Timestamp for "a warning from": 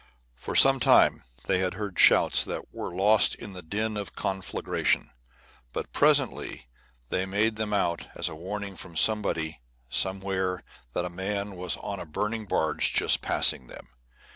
8.27-8.97